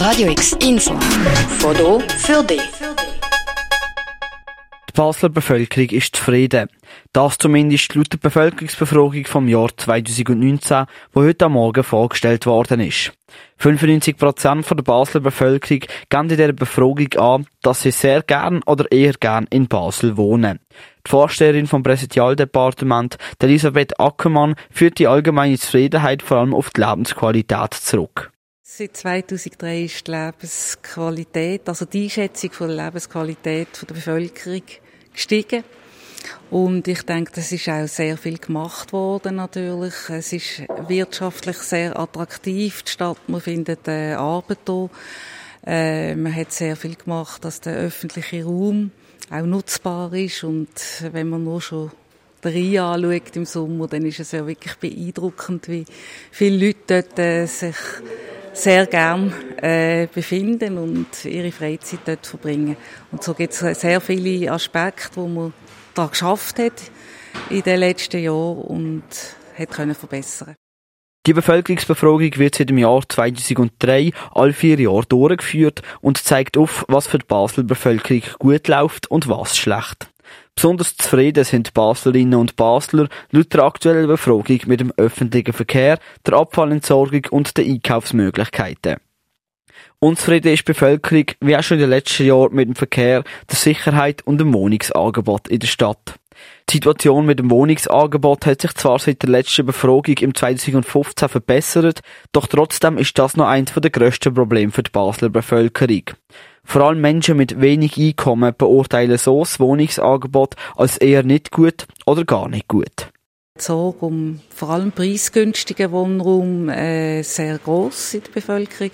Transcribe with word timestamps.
Radio 0.00 0.30
X 0.30 0.56
Info. 0.66 0.94
Foto 1.58 2.00
für 2.16 2.42
dich. 2.42 2.62
Die 4.88 4.92
Basler 4.94 5.28
Bevölkerung 5.28 5.90
ist 5.90 6.16
zufrieden. 6.16 6.70
Das 7.12 7.36
zumindest 7.36 7.94
laut 7.94 8.10
der 8.10 8.16
Bevölkerungsbefragung 8.16 9.26
vom 9.26 9.46
Jahr 9.46 9.68
2019, 9.76 10.86
die 11.14 11.18
heute 11.18 11.44
am 11.44 11.52
Morgen 11.52 11.84
vorgestellt 11.84 12.46
worden 12.46 12.80
ist. 12.80 13.12
95% 13.60 14.74
der 14.74 14.82
Basler 14.82 15.20
Bevölkerung 15.20 15.80
geben 15.80 16.22
in 16.22 16.28
dieser 16.28 16.52
Befragung 16.54 17.12
an, 17.18 17.46
dass 17.60 17.82
sie 17.82 17.90
sehr 17.90 18.22
gern 18.22 18.62
oder 18.62 18.90
eher 18.90 19.12
gern 19.20 19.48
in 19.50 19.68
Basel 19.68 20.16
wohnen. 20.16 20.60
Die 21.06 21.10
Vorsteherin 21.10 21.66
vom 21.66 21.82
Präsidialdepartement, 21.82 23.18
Elisabeth 23.38 24.00
Ackermann, 24.00 24.54
führt 24.70 24.98
die 24.98 25.08
allgemeine 25.08 25.58
Zufriedenheit 25.58 26.22
vor 26.22 26.38
allem 26.38 26.54
auf 26.54 26.70
die 26.70 26.80
Lebensqualität 26.80 27.74
zurück. 27.74 28.32
Seit 28.72 28.96
2003 28.96 29.82
ist 29.82 30.06
die 30.06 30.12
Lebensqualität, 30.12 31.68
also 31.68 31.86
die 31.86 32.04
Einschätzung 32.04 32.52
von 32.52 32.68
der 32.68 32.84
Lebensqualität 32.84 33.66
der 33.82 33.94
Bevölkerung 33.94 34.62
gestiegen. 35.12 35.64
Und 36.52 36.86
ich 36.86 37.02
denke, 37.02 37.32
das 37.34 37.50
ist 37.50 37.68
auch 37.68 37.88
sehr 37.88 38.16
viel 38.16 38.38
gemacht 38.38 38.92
worden 38.92 39.36
natürlich. 39.36 39.94
Es 40.08 40.32
ist 40.32 40.62
wirtschaftlich 40.86 41.56
sehr 41.56 41.98
attraktiv, 41.98 42.84
die 42.84 42.90
Stadt, 42.92 43.18
man 43.28 43.40
findet 43.40 43.88
äh, 43.88 44.12
Arbeit 44.12 44.60
hier. 44.64 44.90
Äh, 45.66 46.14
man 46.14 46.34
hat 46.34 46.52
sehr 46.52 46.76
viel 46.76 46.94
gemacht, 46.94 47.44
dass 47.44 47.60
der 47.60 47.74
öffentliche 47.74 48.44
Raum 48.44 48.92
auch 49.32 49.46
nutzbar 49.46 50.12
ist 50.12 50.44
und 50.44 50.70
wenn 51.10 51.28
man 51.28 51.42
nur 51.42 51.60
schon 51.60 51.90
den 52.44 52.52
Rhein 52.52 53.04
anschaut 53.04 53.36
im 53.36 53.46
Sommer, 53.46 53.88
dann 53.88 54.06
ist 54.06 54.20
es 54.20 54.30
ja 54.30 54.46
wirklich 54.46 54.76
beeindruckend, 54.76 55.68
wie 55.68 55.84
viele 56.30 56.66
Leute 56.66 57.02
dort 57.02 57.18
äh, 57.18 57.46
sich 57.46 57.76
sehr 58.52 58.86
gern 58.86 59.32
äh, 59.62 60.08
befinden 60.12 60.78
und 60.78 61.24
ihre 61.24 61.52
Freizeit 61.52 62.00
dort 62.04 62.26
verbringen. 62.26 62.76
Und 63.12 63.22
so 63.22 63.34
gibt 63.34 63.52
es 63.52 63.80
sehr 63.80 64.00
viele 64.00 64.50
Aspekte, 64.52 65.16
wo 65.16 65.26
man 65.26 65.52
da 65.94 66.06
geschafft 66.06 66.58
hat 66.58 66.90
in 67.48 67.62
den 67.62 67.80
letzten 67.80 68.22
Jahren 68.22 68.58
und 68.58 69.02
hat 69.56 69.70
können 69.70 69.94
verbessern. 69.94 70.54
Die 71.26 71.34
Bevölkerungsbefragung 71.34 72.38
wird 72.38 72.54
seit 72.54 72.70
dem 72.70 72.78
Jahr 72.78 73.02
2003 73.06 74.12
alle 74.32 74.54
vier 74.54 74.80
Jahre 74.80 75.04
durchgeführt 75.06 75.82
und 76.00 76.16
zeigt 76.16 76.56
auf, 76.56 76.84
was 76.88 77.08
für 77.08 77.18
die 77.18 77.26
Basler 77.26 77.62
Bevölkerung 77.62 78.22
gut 78.38 78.68
läuft 78.68 79.10
und 79.10 79.28
was 79.28 79.56
schlecht. 79.56 80.08
Besonders 80.60 80.94
zufrieden 80.94 81.42
sind 81.42 81.72
Baslerinnen 81.72 82.38
und 82.38 82.54
Basler 82.54 83.08
laut 83.30 83.54
der 83.54 83.62
aktuellen 83.62 84.06
Befragung 84.06 84.60
mit 84.66 84.80
dem 84.80 84.92
öffentlichen 84.98 85.54
Verkehr, 85.54 85.98
der 86.26 86.34
Abfallentsorgung 86.34 87.22
und 87.30 87.56
den 87.56 87.72
Einkaufsmöglichkeiten. 87.72 88.96
Unzufrieden 90.00 90.52
ist 90.52 90.68
die 90.68 90.72
Bevölkerung, 90.72 91.24
wie 91.40 91.56
auch 91.56 91.62
schon 91.62 91.78
in 91.78 91.84
den 91.84 91.88
letzten 91.88 92.26
Jahren, 92.26 92.54
mit 92.54 92.68
dem 92.68 92.74
Verkehr, 92.74 93.24
der 93.48 93.56
Sicherheit 93.56 94.20
und 94.26 94.36
dem 94.36 94.52
Wohnungsangebot 94.52 95.48
in 95.48 95.60
der 95.60 95.66
Stadt. 95.66 96.16
Die 96.68 96.74
Situation 96.74 97.24
mit 97.24 97.38
dem 97.38 97.50
Wohnungsangebot 97.50 98.44
hat 98.44 98.60
sich 98.60 98.74
zwar 98.74 98.98
seit 98.98 99.22
der 99.22 99.30
letzten 99.30 99.64
Befragung 99.64 100.18
im 100.18 100.34
2015 100.34 101.30
verbessert, 101.30 102.00
doch 102.32 102.46
trotzdem 102.46 102.98
ist 102.98 103.18
das 103.18 103.34
noch 103.34 103.48
eines 103.48 103.72
der 103.72 103.90
grössten 103.90 104.34
Probleme 104.34 104.72
für 104.72 104.82
die 104.82 104.90
Basler 104.90 105.30
Bevölkerung. 105.30 106.02
Vor 106.64 106.82
allem 106.82 107.00
Menschen 107.00 107.36
mit 107.36 107.60
wenig 107.60 107.96
Einkommen 107.98 108.54
beurteilen 108.56 109.18
so 109.18 109.40
das 109.40 109.58
Wohnungsangebot 109.58 110.54
als 110.76 110.98
eher 110.98 111.22
nicht 111.22 111.50
gut 111.50 111.86
oder 112.06 112.24
gar 112.24 112.48
nicht 112.48 112.68
gut. 112.68 113.10
Die 113.58 113.62
Sorge 113.62 114.06
um 114.06 114.40
vor 114.54 114.70
allem 114.70 114.92
preisgünstigen 114.92 115.90
Wohnraum 115.90 116.68
äh, 116.68 117.22
sehr 117.22 117.58
groß 117.58 118.14
in 118.14 118.22
der 118.22 118.32
Bevölkerung. 118.32 118.90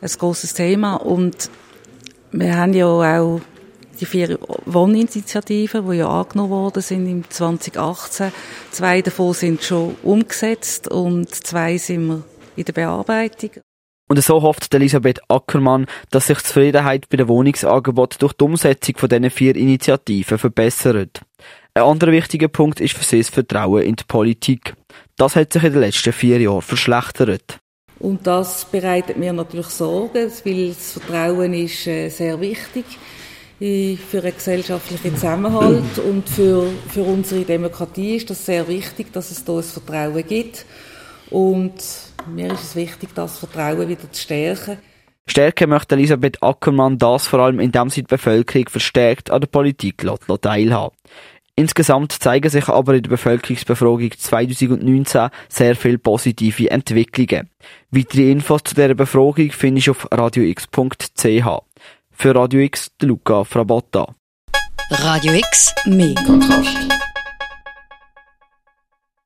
Ein 0.00 0.08
großes 0.08 0.54
Thema 0.54 0.96
und 0.96 1.50
wir 2.32 2.56
haben 2.56 2.72
ja 2.72 2.86
auch 2.86 3.40
die 4.00 4.06
vier 4.06 4.38
Wohninitiativen, 4.66 5.88
die 5.88 5.98
ja 5.98 6.08
angenommen 6.08 6.50
worden 6.50 6.82
sind 6.82 7.06
im 7.06 7.28
2018. 7.28 8.32
Zwei 8.70 9.02
davon 9.02 9.34
sind 9.34 9.62
schon 9.62 9.94
umgesetzt 10.02 10.88
und 10.88 11.32
zwei 11.32 11.76
sind 11.78 12.06
wir 12.08 12.24
in 12.56 12.64
der 12.64 12.72
Bearbeitung. 12.72 13.50
Und 14.12 14.22
so 14.22 14.42
hofft 14.42 14.74
Elisabeth 14.74 15.22
Ackermann, 15.28 15.86
dass 16.10 16.26
sich 16.26 16.36
die 16.36 16.44
Zufriedenheit 16.44 17.08
bei 17.08 17.16
den 17.16 17.28
Wohnungsangeboten 17.28 18.18
durch 18.18 18.34
die 18.34 18.44
Umsetzung 18.44 18.98
von 18.98 19.08
diesen 19.08 19.30
vier 19.30 19.56
Initiativen 19.56 20.36
verbessert. 20.36 21.22
Ein 21.72 21.84
anderer 21.84 22.12
wichtiger 22.12 22.48
Punkt 22.48 22.82
ist 22.82 22.92
für 22.92 23.04
sie 23.04 23.20
das 23.20 23.30
Vertrauen 23.30 23.84
in 23.84 23.96
die 23.96 24.04
Politik. 24.04 24.74
Das 25.16 25.34
hat 25.34 25.54
sich 25.54 25.64
in 25.64 25.72
den 25.72 25.80
letzten 25.80 26.12
vier 26.12 26.38
Jahren 26.42 26.60
verschlechtert. 26.60 27.56
Und 28.00 28.26
das 28.26 28.66
bereitet 28.66 29.16
mir 29.16 29.32
natürlich 29.32 29.68
Sorgen, 29.68 30.30
weil 30.44 30.68
das 30.68 30.92
Vertrauen 30.92 31.54
ist 31.54 31.86
äh, 31.86 32.10
sehr 32.10 32.38
wichtig 32.38 32.84
für 33.58 34.22
einen 34.22 34.34
gesellschaftlichen 34.34 35.14
Zusammenhalt 35.14 35.98
und 36.06 36.28
für, 36.28 36.66
für 36.88 37.02
unsere 37.04 37.44
Demokratie 37.44 38.16
ist 38.16 38.28
das 38.28 38.44
sehr 38.44 38.68
wichtig, 38.68 39.10
dass 39.12 39.30
es 39.30 39.42
da 39.44 39.56
ein 39.56 39.62
Vertrauen 39.62 40.26
gibt. 40.26 40.66
Und 41.32 41.74
mir 42.26 42.52
ist 42.52 42.62
es 42.62 42.76
wichtig, 42.76 43.10
das 43.14 43.38
Vertrauen 43.38 43.88
wieder 43.88 44.10
zu 44.12 44.20
stärken. 44.20 44.78
Stärken 45.26 45.70
möchte 45.70 45.94
Elisabeth 45.94 46.42
Ackermann 46.42 46.98
das 46.98 47.26
vor 47.26 47.40
allem, 47.40 47.60
indem 47.60 47.88
sie 47.88 48.02
die 48.02 48.08
Bevölkerung 48.08 48.68
verstärkt 48.68 49.30
an 49.30 49.40
der 49.40 49.48
Politik 49.48 50.04
teilhaben 50.40 50.96
Insgesamt 51.54 52.12
zeigen 52.12 52.48
sich 52.48 52.68
aber 52.68 52.94
in 52.94 53.02
der 53.02 53.10
Bevölkerungsbefragung 53.10 54.10
2019 54.10 55.28
sehr 55.48 55.76
viele 55.76 55.98
positive 55.98 56.70
Entwicklungen. 56.70 57.50
Weitere 57.90 58.30
Infos 58.30 58.62
zu 58.64 58.74
dieser 58.74 58.94
Befragung 58.94 59.50
findest 59.50 59.86
du 59.86 59.90
auf 59.92 60.08
radiox.ch. 60.10 61.46
Für 62.10 62.34
Radio 62.34 62.60
X, 62.60 62.90
Luca 63.02 63.44
Frabotta. 63.44 64.14
Radio 64.90 65.34
X, 65.34 65.74
mehr 65.86 66.14
Kontrast. 66.26 66.76